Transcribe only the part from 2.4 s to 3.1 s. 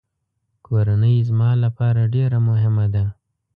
مهمه ده.